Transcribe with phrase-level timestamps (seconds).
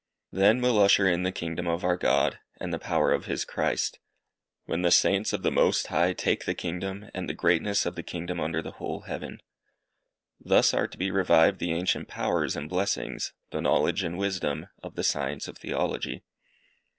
[0.31, 3.99] Then will usher in the kingdom of our God, and the power of His Christ.
[4.65, 7.93] Then will the Saints of the Most High take the kingdom, and the greatness of
[7.93, 9.37] the kingdom under the whole heaven.
[10.39, 14.95] Thus are to be revived the ancient powers and blessings, the knowledge and wisdom, of
[14.95, 16.23] the science of Theology.